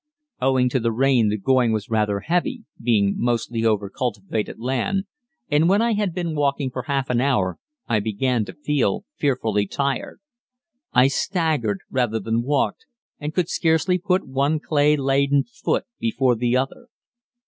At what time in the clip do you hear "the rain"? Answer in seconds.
0.79-1.29